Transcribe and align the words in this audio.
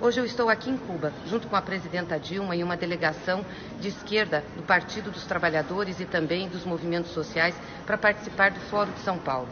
Hoje 0.00 0.20
eu 0.20 0.24
estou 0.24 0.48
aqui 0.48 0.70
em 0.70 0.76
Cuba, 0.76 1.12
junto 1.26 1.48
com 1.48 1.56
a 1.56 1.60
presidenta 1.60 2.20
Dilma 2.20 2.54
e 2.54 2.62
uma 2.62 2.76
delegação 2.76 3.44
de 3.80 3.88
esquerda 3.88 4.44
do 4.56 4.62
Partido 4.62 5.10
dos 5.10 5.24
Trabalhadores 5.24 5.98
e 5.98 6.04
também 6.04 6.48
dos 6.48 6.64
movimentos 6.64 7.10
sociais 7.10 7.52
para 7.84 7.98
participar 7.98 8.52
do 8.52 8.60
Fórum 8.60 8.92
de 8.92 9.00
São 9.00 9.18
Paulo. 9.18 9.48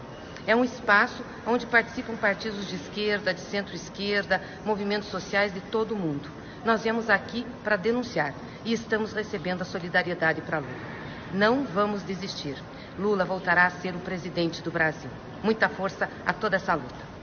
É 0.47 0.55
um 0.55 0.65
espaço 0.65 1.25
onde 1.45 1.67
participam 1.67 2.15
partidos 2.15 2.69
de 2.69 2.77
esquerda, 2.77 3.35
de 3.35 3.41
centro-esquerda, 3.41 4.41
movimentos 4.65 5.09
sociais 5.09 5.53
de 5.53 5.61
todo 5.63 5.97
o 5.97 5.99
mundo. 5.99 6.31
Nós 6.65 6.85
viemos 6.85 7.11
aqui 7.11 7.45
para 7.65 7.75
denunciar 7.75 8.33
e 8.65 8.73
estamos 8.73 9.13
recebendo 9.13 9.63
a 9.63 9.65
solidariedade 9.65 10.43
para 10.43 10.61
Lula. 10.61 10.73
Não 11.35 11.65
vamos 11.65 12.05
desistir. 12.05 12.57
Lula 12.97 13.25
voltará 13.25 13.67
a 13.67 13.71
ser 13.71 13.97
o 13.97 13.99
presidente 13.99 14.63
do 14.63 14.71
Brasil. 14.71 15.11
Muita 15.43 15.69
força 15.69 16.09
a 16.25 16.33
toda 16.33 16.55
essa 16.55 16.73
luta. 16.73 17.16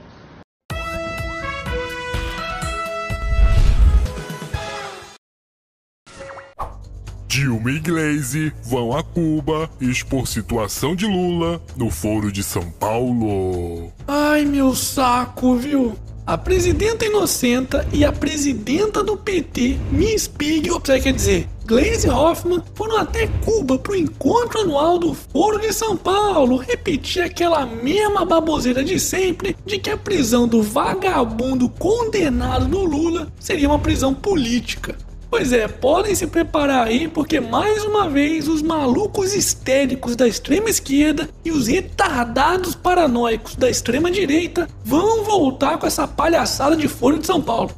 Dilma 7.44 7.72
e 7.72 7.78
Glaze 7.78 8.52
vão 8.62 8.96
a 8.96 9.02
Cuba 9.02 9.68
expor 9.78 10.26
situação 10.26 10.96
de 10.96 11.04
Lula 11.04 11.60
no 11.76 11.90
Foro 11.90 12.32
de 12.32 12.42
São 12.42 12.70
Paulo. 12.70 13.92
Ai, 14.08 14.46
meu 14.46 14.74
saco, 14.74 15.54
viu? 15.54 15.94
A 16.26 16.38
presidenta 16.38 17.04
inocenta 17.04 17.86
e 17.92 18.02
a 18.02 18.10
presidenta 18.10 19.04
do 19.04 19.14
PT, 19.14 19.78
Miss 19.92 20.26
Pig, 20.26 20.70
ou 20.70 20.80
quer 20.80 21.12
dizer, 21.12 21.46
Glaze 21.66 22.08
Hoffman, 22.08 22.62
foram 22.74 22.96
até 22.96 23.26
Cuba 23.44 23.78
pro 23.78 23.94
encontro 23.94 24.60
anual 24.60 24.98
do 24.98 25.12
Foro 25.12 25.60
de 25.60 25.70
São 25.70 25.98
Paulo 25.98 26.56
repetir 26.56 27.22
aquela 27.22 27.66
mesma 27.66 28.24
baboseira 28.24 28.82
de 28.82 28.98
sempre 28.98 29.54
de 29.66 29.78
que 29.78 29.90
a 29.90 29.98
prisão 29.98 30.48
do 30.48 30.62
vagabundo 30.62 31.68
condenado 31.68 32.68
do 32.68 32.84
Lula 32.84 33.28
seria 33.38 33.68
uma 33.68 33.78
prisão 33.78 34.14
política. 34.14 34.96
Pois 35.36 35.52
é, 35.52 35.66
podem 35.66 36.14
se 36.14 36.28
preparar 36.28 36.86
aí, 36.86 37.08
porque 37.08 37.40
mais 37.40 37.82
uma 37.82 38.08
vez 38.08 38.46
os 38.46 38.62
malucos 38.62 39.34
histéricos 39.34 40.14
da 40.14 40.28
extrema 40.28 40.70
esquerda 40.70 41.28
e 41.44 41.50
os 41.50 41.66
retardados 41.66 42.76
paranoicos 42.76 43.56
da 43.56 43.68
extrema 43.68 44.12
direita 44.12 44.68
vão 44.84 45.24
voltar 45.24 45.76
com 45.76 45.88
essa 45.88 46.06
palhaçada 46.06 46.76
de 46.76 46.86
Foro 46.86 47.18
de 47.18 47.26
São 47.26 47.42
Paulo. 47.42 47.72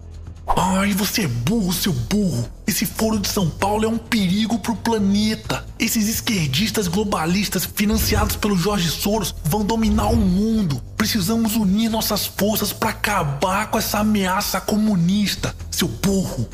Ai, 0.55 0.93
você 0.93 1.23
é 1.23 1.29
burro, 1.29 1.73
seu 1.73 1.95
burro. 1.95 2.47
Esse 2.67 2.85
foro 2.85 3.19
de 3.19 3.27
São 3.27 3.49
Paulo 3.49 3.87
é 3.87 3.89
um 3.89 3.97
perigo 3.97 4.59
pro 4.59 4.77
planeta. 4.77 5.65
Esses 5.79 6.09
esquerdistas 6.09 6.87
globalistas 6.89 7.65
financiados 7.65 8.37
pelo 8.37 8.57
Jorge 8.57 8.91
Soros 8.91 9.35
vão 9.45 9.65
dominar 9.65 10.11
o 10.11 10.17
mundo. 10.17 10.83
Precisamos 10.95 11.57
unir 11.57 11.89
nossas 11.89 12.27
forças 12.27 12.71
para 12.71 12.91
acabar 12.91 13.71
com 13.71 13.79
essa 13.79 14.01
ameaça 14.01 14.61
comunista, 14.61 15.57
seu 15.71 15.89
burro. 15.89 16.47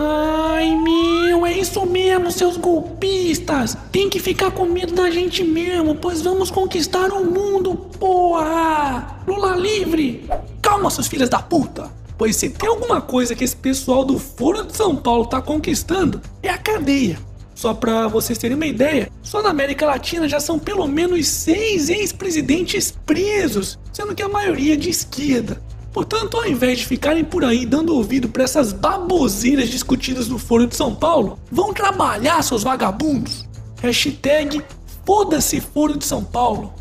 Ai 0.00 0.76
meu, 0.76 1.44
é 1.44 1.58
isso 1.58 1.84
mesmo, 1.84 2.30
seus 2.30 2.56
golpistas! 2.56 3.76
Tem 3.90 4.08
que 4.08 4.20
ficar 4.20 4.52
com 4.52 4.64
medo 4.64 4.94
da 4.94 5.10
gente 5.10 5.42
mesmo, 5.42 5.96
pois 5.96 6.22
vamos 6.22 6.52
conquistar 6.52 7.10
o 7.10 7.24
mundo, 7.24 7.74
porra! 7.98 9.20
Lula 9.26 9.56
livre! 9.56 10.24
Calma, 10.62 10.88
seus 10.88 11.08
filhos 11.08 11.28
da 11.28 11.42
puta! 11.42 11.90
Pois 12.16 12.36
se 12.36 12.48
tem 12.48 12.68
alguma 12.68 13.00
coisa 13.00 13.34
que 13.34 13.42
esse 13.42 13.56
pessoal 13.56 14.04
do 14.04 14.20
Foro 14.20 14.64
de 14.64 14.76
São 14.76 14.94
Paulo 14.94 15.26
tá 15.26 15.42
conquistando, 15.42 16.20
é 16.44 16.48
a 16.48 16.58
cadeia. 16.58 17.18
Só 17.52 17.74
para 17.74 18.06
vocês 18.06 18.38
terem 18.38 18.54
uma 18.54 18.66
ideia, 18.66 19.10
só 19.20 19.42
na 19.42 19.50
América 19.50 19.84
Latina 19.84 20.28
já 20.28 20.38
são 20.38 20.60
pelo 20.60 20.86
menos 20.86 21.26
seis 21.26 21.88
ex-presidentes 21.88 22.92
presos, 23.04 23.76
sendo 23.92 24.14
que 24.14 24.22
a 24.22 24.28
maioria 24.28 24.76
de 24.76 24.90
esquerda. 24.90 25.60
Portanto, 25.92 26.36
ao 26.36 26.46
invés 26.46 26.78
de 26.78 26.86
ficarem 26.86 27.24
por 27.24 27.44
aí 27.44 27.64
dando 27.64 27.94
ouvido 27.94 28.28
para 28.28 28.44
essas 28.44 28.72
baboseiras 28.72 29.68
discutidas 29.68 30.28
no 30.28 30.38
Foro 30.38 30.66
de 30.66 30.76
São 30.76 30.94
Paulo, 30.94 31.38
vão 31.50 31.72
trabalhar, 31.72 32.42
seus 32.42 32.62
vagabundos. 32.62 33.46
Hashtag 33.80 34.62
Foda-se 35.06 35.60
Foro 35.60 35.96
de 35.96 36.04
São 36.04 36.22
Paulo. 36.22 36.74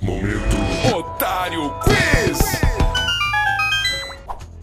Momento 0.00 0.56
Otário 0.94 1.72
Quiz! 1.80 2.38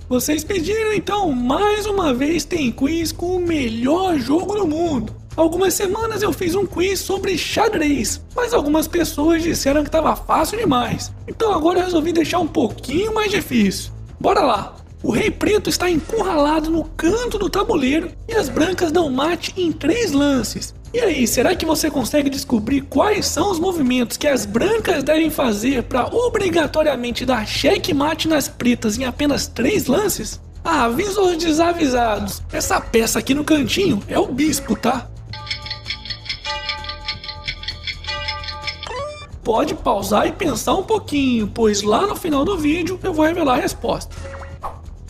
Vocês 0.09 0.43
pediram 0.43 0.93
então, 0.93 1.31
mais 1.31 1.85
uma 1.85 2.13
vez 2.13 2.45
tem 2.45 2.71
quiz 2.71 3.11
com 3.11 3.35
o 3.35 3.39
melhor 3.39 4.17
jogo 4.17 4.55
do 4.55 4.65
mundo. 4.65 5.13
Algumas 5.37 5.75
semanas 5.75 6.23
eu 6.23 6.33
fiz 6.33 6.55
um 6.55 6.65
quiz 6.65 6.99
sobre 6.99 7.37
xadrez, 7.37 8.19
mas 8.35 8.55
algumas 8.55 8.87
pessoas 8.87 9.43
disseram 9.43 9.83
que 9.83 9.87
estava 9.87 10.15
fácil 10.15 10.57
demais. 10.57 11.13
Então 11.27 11.53
agora 11.53 11.77
eu 11.77 11.85
resolvi 11.85 12.11
deixar 12.11 12.39
um 12.39 12.47
pouquinho 12.47 13.13
mais 13.13 13.29
difícil. 13.29 13.91
Bora 14.19 14.41
lá! 14.41 14.75
O 15.03 15.11
rei 15.11 15.29
preto 15.29 15.69
está 15.69 15.91
encurralado 15.91 16.71
no 16.71 16.83
canto 16.83 17.37
do 17.37 17.51
tabuleiro 17.51 18.09
e 18.27 18.33
as 18.33 18.49
brancas 18.49 18.91
dão 18.91 19.11
mate 19.11 19.53
em 19.55 19.71
três 19.71 20.11
lances. 20.11 20.73
E 20.91 20.99
aí, 20.99 21.27
será 21.27 21.55
que 21.55 21.67
você 21.67 21.91
consegue 21.91 22.31
descobrir 22.31 22.81
quais 22.81 23.27
são 23.27 23.51
os 23.51 23.59
movimentos 23.59 24.17
que 24.17 24.27
as 24.27 24.43
brancas 24.43 25.03
devem 25.03 25.29
fazer 25.29 25.83
para 25.83 26.07
obrigatoriamente 26.07 27.27
dar 27.27 27.45
cheque 27.45 27.93
mate 27.93 28.27
nas 28.27 28.47
pretas 28.47 28.97
em 28.97 29.05
apenas 29.05 29.45
três 29.45 29.85
lances? 29.85 30.41
Ah, 30.65 30.85
avisa 30.85 31.21
os 31.21 31.37
desavisados. 31.37 32.41
Essa 32.51 32.81
peça 32.81 33.19
aqui 33.19 33.35
no 33.35 33.43
cantinho 33.43 34.01
é 34.07 34.17
o 34.17 34.25
bispo, 34.25 34.75
tá? 34.75 35.07
Pode 39.47 39.75
pausar 39.75 40.27
e 40.27 40.33
pensar 40.33 40.75
um 40.75 40.83
pouquinho, 40.83 41.47
pois 41.47 41.81
lá 41.81 42.05
no 42.05 42.17
final 42.17 42.43
do 42.43 42.57
vídeo 42.57 42.99
eu 43.01 43.13
vou 43.13 43.25
revelar 43.25 43.53
a 43.53 43.61
resposta. 43.61 44.13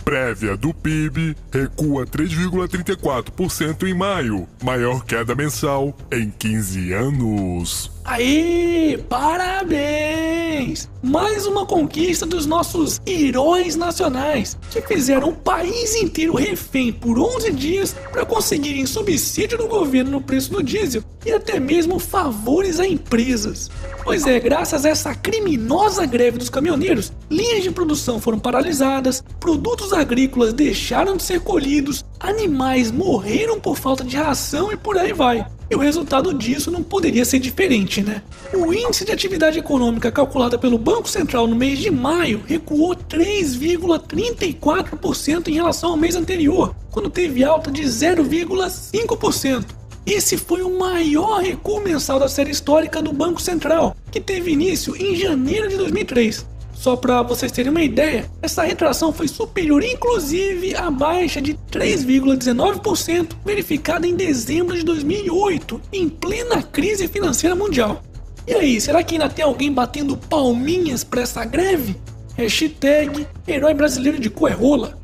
Prévia 0.05 0.55
do 0.55 0.71
PIB 0.75 1.35
recua 1.51 2.05
3,34% 2.05 3.87
em 3.87 3.95
maio, 3.95 4.47
maior 4.63 5.03
queda 5.03 5.33
mensal 5.33 5.91
em 6.11 6.29
15 6.29 6.93
anos. 6.93 7.96
Aí, 8.07 9.03
parabéns! 9.09 10.89
Mais 11.03 11.45
uma 11.45 11.65
conquista 11.65 12.25
dos 12.25 12.45
nossos 12.45 13.01
heróis 13.05 13.75
nacionais, 13.75 14.57
que 14.71 14.81
fizeram 14.81 15.27
o 15.27 15.35
país 15.35 15.93
inteiro 15.93 16.33
refém 16.33 16.93
por 16.93 17.19
11 17.19 17.51
dias 17.51 17.93
para 18.09 18.25
conseguirem 18.25 18.85
subsídio 18.85 19.57
do 19.57 19.67
governo 19.67 20.11
no 20.11 20.21
preço 20.21 20.53
do 20.53 20.63
diesel 20.63 21.03
e 21.25 21.33
até 21.33 21.59
mesmo 21.59 21.99
favores 21.99 22.79
a 22.79 22.87
empresas. 22.87 23.69
Pois 24.05 24.25
é, 24.25 24.39
graças 24.39 24.85
a 24.85 24.89
essa 24.89 25.13
criminosa 25.13 26.05
greve 26.05 26.37
dos 26.37 26.49
caminhoneiros, 26.49 27.11
linhas 27.29 27.61
de 27.61 27.71
produção 27.71 28.21
foram 28.21 28.39
paralisadas, 28.39 29.21
produtos 29.37 29.91
agrícolas 29.91 30.53
deixaram 30.53 31.17
de 31.17 31.23
ser 31.23 31.41
colhidos, 31.41 32.05
animais 32.21 32.89
morreram 32.89 33.59
por 33.59 33.77
falta 33.77 34.05
de 34.05 34.15
ração 34.15 34.71
e 34.71 34.77
por 34.77 34.97
aí 34.97 35.11
vai. 35.11 35.45
E 35.69 35.75
o 35.75 35.79
resultado 35.79 36.33
disso 36.33 36.71
não 36.71 36.81
poderia 36.81 37.25
ser 37.25 37.39
diferente, 37.39 38.01
né? 38.01 38.21
O 38.53 38.73
índice 38.73 39.03
de 39.03 39.11
atividade 39.11 39.59
econômica 39.59 40.09
calculada 40.09 40.57
pelo 40.57 40.77
Banco 40.77 41.09
Central 41.09 41.45
no 41.45 41.57
mês 41.57 41.79
de 41.79 41.91
maio 41.91 42.41
recuou 42.45 42.95
3,34% 42.95 45.49
em 45.49 45.53
relação 45.53 45.89
ao 45.91 45.97
mês 45.97 46.15
anterior, 46.15 46.73
quando 46.89 47.09
teve 47.09 47.43
alta 47.43 47.69
de 47.69 47.83
0,5%. 47.83 49.65
Esse 50.05 50.37
foi 50.37 50.61
o 50.61 50.79
maior 50.79 51.41
recuo 51.41 51.81
mensal 51.81 52.17
da 52.17 52.29
série 52.29 52.51
histórica 52.51 53.01
do 53.01 53.11
Banco 53.11 53.41
Central, 53.41 53.93
que 54.09 54.21
teve 54.21 54.51
início 54.51 54.95
em 54.95 55.17
janeiro 55.17 55.67
de 55.67 55.75
2003. 55.75 56.45
Só 56.79 56.95
para 56.95 57.23
vocês 57.23 57.51
terem 57.51 57.71
uma 57.71 57.81
ideia, 57.81 58.29
essa 58.39 58.63
retração 58.63 59.11
foi 59.11 59.27
superior 59.27 59.83
inclusive 59.83 60.75
à 60.75 60.91
baixa 60.91 61.41
de 61.41 61.55
3,19% 61.71 63.31
verificada 63.43 64.07
em 64.07 64.15
dezembro 64.15 64.77
de 64.77 64.83
2008, 64.83 65.81
em 65.91 66.07
plena 66.07 66.61
crise 66.61 67.07
financeira 67.07 67.55
mundial. 67.55 68.03
E 68.45 68.53
aí, 68.53 68.79
será 68.79 69.03
que 69.03 69.15
ainda 69.15 69.27
tem 69.27 69.43
alguém 69.43 69.71
batendo 69.71 70.15
palminhas 70.15 71.03
para 71.03 71.23
essa 71.23 71.43
greve? 71.43 71.97
Hashtag 72.35 73.27
Herói 73.47 73.73
Brasileiro 73.73 74.19
de 74.19 74.29
Coerrola. 74.29 74.99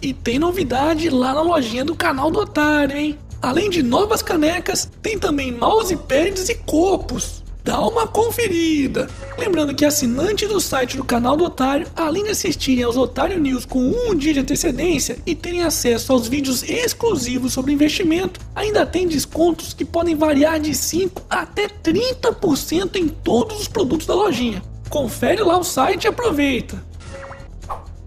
E 0.00 0.14
tem 0.14 0.38
novidade 0.38 1.10
lá 1.10 1.34
na 1.34 1.42
lojinha 1.42 1.84
do 1.84 1.96
canal 1.96 2.30
do 2.30 2.38
Otário, 2.38 2.96
hein? 2.96 3.18
Além 3.42 3.68
de 3.68 3.82
novas 3.82 4.22
canecas, 4.22 4.88
tem 5.02 5.18
também 5.18 5.50
mousepads 5.50 6.48
e 6.48 6.54
copos. 6.54 7.42
Dá 7.66 7.80
uma 7.80 8.06
conferida! 8.06 9.10
Lembrando 9.36 9.74
que 9.74 9.84
assinantes 9.84 10.48
do 10.48 10.60
site 10.60 10.96
do 10.96 11.02
canal 11.02 11.36
do 11.36 11.46
Otário, 11.46 11.88
além 11.96 12.22
de 12.22 12.30
assistirem 12.30 12.84
aos 12.84 12.96
Otário 12.96 13.40
News 13.40 13.66
com 13.66 13.80
um 13.80 14.14
dia 14.14 14.32
de 14.32 14.38
antecedência 14.38 15.18
e 15.26 15.34
terem 15.34 15.64
acesso 15.64 16.12
aos 16.12 16.28
vídeos 16.28 16.62
exclusivos 16.62 17.52
sobre 17.52 17.72
investimento, 17.72 18.38
ainda 18.54 18.86
tem 18.86 19.08
descontos 19.08 19.74
que 19.74 19.84
podem 19.84 20.14
variar 20.14 20.60
de 20.60 20.76
5 20.76 21.22
até 21.28 21.66
30% 21.66 22.94
em 22.94 23.08
todos 23.08 23.62
os 23.62 23.66
produtos 23.66 24.06
da 24.06 24.14
lojinha. 24.14 24.62
Confere 24.88 25.42
lá 25.42 25.58
o 25.58 25.64
site 25.64 26.04
e 26.04 26.08
aproveita! 26.08 26.80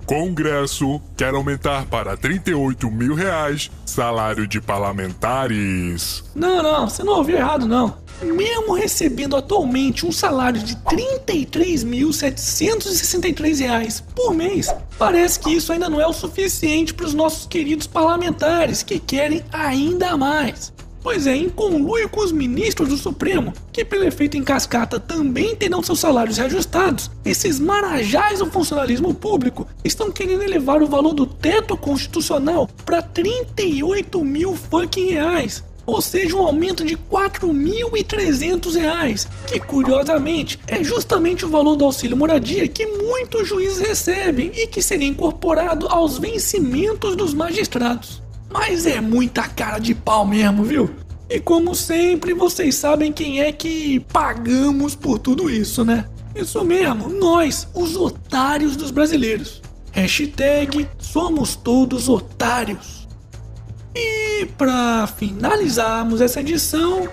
Congresso 0.10 1.00
quer 1.16 1.34
aumentar 1.36 1.86
para 1.86 2.18
38 2.18 2.90
mil 2.90 3.14
reais 3.14 3.70
salário 3.86 4.48
de 4.48 4.60
parlamentares. 4.60 6.24
Não, 6.34 6.64
não, 6.64 6.90
você 6.90 7.04
não 7.04 7.18
ouviu 7.18 7.38
errado, 7.38 7.68
não. 7.68 7.96
Mesmo 8.20 8.74
recebendo 8.74 9.36
atualmente 9.36 10.08
um 10.08 10.12
salário 10.12 10.64
de 10.64 10.76
33.763 10.78 13.60
reais 13.60 14.04
por 14.16 14.34
mês, 14.34 14.74
parece 14.98 15.40
que 15.40 15.52
isso 15.52 15.72
ainda 15.72 15.88
não 15.88 16.02
é 16.02 16.08
o 16.08 16.14
suficiente 16.14 16.92
para 16.92 17.06
os 17.06 17.14
nossos 17.14 17.46
queridos 17.46 17.86
parlamentares 17.86 18.82
que 18.82 18.98
querem 18.98 19.46
ainda 19.52 20.18
mais. 20.18 20.74
Pois 21.02 21.26
é, 21.26 21.36
em 21.36 21.50
conluio 21.50 22.10
com 22.10 22.20
os 22.20 22.32
ministros 22.32 22.90
do 22.90 22.98
Supremo, 22.98 23.54
que 23.72 23.86
pelo 23.86 24.04
efeito 24.04 24.36
em 24.36 24.44
cascata 24.44 25.00
também 25.00 25.56
terão 25.56 25.82
seus 25.82 26.00
salários 26.00 26.38
reajustados, 26.38 27.10
esses 27.24 27.58
marajás 27.60 28.40
do 28.40 28.46
funcionalismo 28.48 29.14
público 29.14 29.66
estão 29.84 30.12
querendo 30.12 30.44
elevar 30.44 30.82
o 30.82 30.88
valor 30.88 31.14
do 31.14 31.26
teto 31.26 31.78
constitucional 31.78 32.70
para 32.86 33.02
38 33.02 34.24
mil 34.26 34.56
fucking 34.56 35.12
reais. 35.12 35.64
Ou 35.86 36.02
seja, 36.02 36.36
um 36.36 36.46
aumento 36.46 36.86
de 36.86 36.96
4.300 36.96 38.76
reais, 38.76 39.28
que 39.48 39.60
curiosamente 39.60 40.60
é 40.68 40.84
justamente 40.84 41.46
o 41.46 41.50
valor 41.50 41.76
do 41.76 41.86
auxílio 41.86 42.16
moradia 42.16 42.68
que 42.68 42.86
muitos 42.86 43.48
juízes 43.48 43.80
recebem 43.80 44.52
e 44.54 44.68
que 44.68 44.84
seria 44.84 45.08
incorporado 45.08 45.88
aos 45.88 46.20
vencimentos 46.20 47.16
dos 47.16 47.34
magistrados. 47.34 48.22
Mas 48.52 48.86
é 48.86 49.00
muita 49.00 49.48
cara 49.48 49.80
de 49.80 49.94
pau 49.94 50.26
mesmo, 50.26 50.64
viu? 50.64 50.90
E 51.30 51.40
como 51.40 51.76
sempre, 51.76 52.34
vocês 52.34 52.76
sabem 52.76 53.14
quem 53.14 53.42
é 53.42 53.52
que 53.52 54.00
pagamos 54.12 54.96
por 54.96 55.20
tudo 55.20 55.50
isso, 55.50 55.86
né? 55.86 56.06
Isso 56.36 56.64
mesmo, 56.64 57.10
nós, 57.10 57.68
os 57.74 57.96
otários 57.96 58.76
dos 58.76 58.90
brasileiros. 58.90 59.62
Hashtag 59.92 60.88
somos 60.98 61.56
todos 61.56 62.10
otários. 62.10 63.08
E 63.94 64.46
para 64.58 65.08
finalizarmos 65.08 66.22
essa 66.22 66.40
edição, 66.40 67.10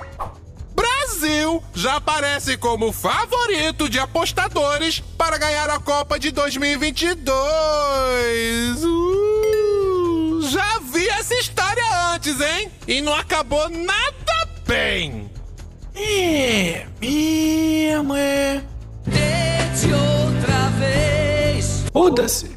Brasil 0.75 1.63
já 1.75 1.97
aparece 1.97 2.57
como 2.57 2.93
favorito 2.93 3.89
de 3.89 3.99
apostadores 3.99 5.03
para 5.17 5.39
ganhar 5.39 5.71
a 5.71 5.79
Copa 5.79 6.19
de 6.19 6.31
2022. 6.31 8.85
Uh, 8.85 9.06
já 10.47 10.79
vi 10.79 11.09
essa 11.09 11.35
história 11.35 11.83
antes, 12.15 12.41
hein? 12.41 12.71
E 12.87 13.01
não 13.01 13.15
acabou 13.15 13.69
nada 13.69 14.49
bem. 14.67 15.31
é 15.95 16.87
mesmo, 17.01 18.15
é. 18.15 18.63
Tente 19.05 19.93
outra 19.93 20.69
vez. 20.79 21.85
Foda-se! 21.93 22.57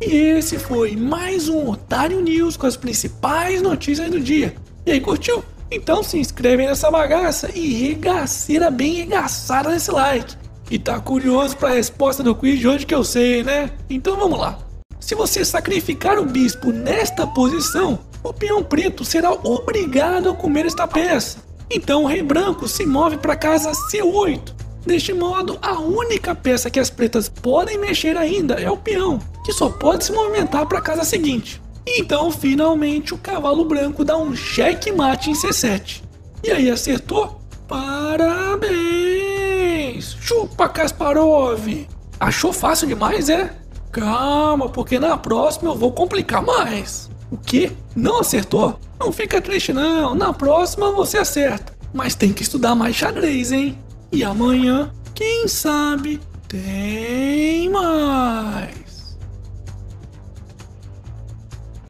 E 0.00 0.14
esse 0.14 0.58
foi 0.58 0.94
mais 0.94 1.48
um 1.48 1.70
Otário 1.70 2.20
News 2.20 2.56
com 2.56 2.66
as 2.66 2.76
principais 2.76 3.60
notícias 3.62 4.10
do 4.10 4.20
dia. 4.20 4.54
E 4.86 4.92
aí, 4.92 5.00
curtiu? 5.00 5.44
Então 5.70 6.02
se 6.02 6.18
inscreve 6.18 6.66
nessa 6.66 6.90
bagaça 6.90 7.50
e 7.54 7.88
regaceira 7.88 8.70
bem 8.70 8.94
regaçada 8.94 9.70
nesse 9.70 9.90
like. 9.90 10.36
E 10.70 10.78
tá 10.78 11.00
curioso 11.00 11.56
pra 11.56 11.70
resposta 11.70 12.22
do 12.22 12.34
quiz 12.34 12.58
de 12.58 12.68
hoje 12.68 12.86
que 12.86 12.94
eu 12.94 13.02
sei, 13.04 13.42
né? 13.42 13.70
Então 13.88 14.16
vamos 14.16 14.38
lá. 14.38 14.58
Se 15.08 15.14
você 15.14 15.42
sacrificar 15.42 16.18
o 16.18 16.26
bispo 16.26 16.70
nesta 16.70 17.26
posição, 17.26 17.98
o 18.22 18.30
peão 18.30 18.62
preto 18.62 19.06
será 19.06 19.32
obrigado 19.32 20.28
a 20.28 20.34
comer 20.34 20.66
esta 20.66 20.86
peça. 20.86 21.38
Então 21.70 22.04
o 22.04 22.06
rei 22.06 22.22
branco 22.22 22.68
se 22.68 22.84
move 22.84 23.16
para 23.16 23.34
casa 23.34 23.72
C8. 23.90 24.52
Deste 24.84 25.14
modo, 25.14 25.58
a 25.62 25.78
única 25.80 26.34
peça 26.34 26.68
que 26.68 26.78
as 26.78 26.90
pretas 26.90 27.26
podem 27.26 27.78
mexer 27.78 28.18
ainda 28.18 28.56
é 28.56 28.70
o 28.70 28.76
peão, 28.76 29.18
que 29.46 29.52
só 29.54 29.70
pode 29.70 30.04
se 30.04 30.12
movimentar 30.12 30.66
para 30.66 30.76
a 30.76 30.82
casa 30.82 31.04
seguinte. 31.04 31.58
Então, 31.86 32.30
finalmente, 32.30 33.14
o 33.14 33.18
cavalo 33.18 33.64
branco 33.64 34.04
dá 34.04 34.18
um 34.18 34.36
cheque-mate 34.36 35.30
em 35.30 35.34
C7. 35.34 36.02
E 36.44 36.50
aí, 36.50 36.70
acertou? 36.70 37.40
Parabéns! 37.66 38.68
Chupa, 40.20 40.68
Kasparov! 40.68 41.66
Achou 42.20 42.52
fácil 42.52 42.86
demais, 42.86 43.30
é? 43.30 43.54
Calma, 43.98 44.68
porque 44.68 44.98
na 44.98 45.16
próxima 45.16 45.70
eu 45.70 45.76
vou 45.76 45.92
complicar 45.92 46.42
mais. 46.42 47.10
O 47.30 47.36
quê? 47.36 47.72
Não 47.94 48.20
acertou? 48.20 48.78
Não 48.98 49.12
fica 49.12 49.40
triste 49.40 49.72
não, 49.72 50.14
na 50.14 50.32
próxima 50.32 50.92
você 50.92 51.18
acerta. 51.18 51.72
Mas 51.92 52.14
tem 52.14 52.32
que 52.32 52.42
estudar 52.42 52.74
mais 52.74 52.96
xadrez, 52.96 53.52
hein? 53.52 53.78
E 54.10 54.24
amanhã, 54.24 54.90
quem 55.14 55.46
sabe, 55.48 56.20
tem 56.48 57.68